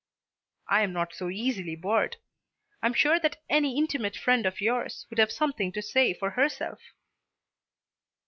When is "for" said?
6.15-6.31